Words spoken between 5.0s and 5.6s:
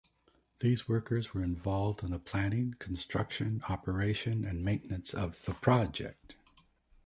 of the